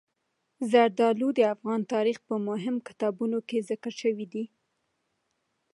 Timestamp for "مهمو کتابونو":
2.47-3.37